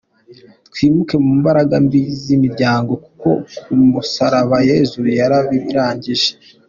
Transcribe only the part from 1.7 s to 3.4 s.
mbi z’imiryango, kuko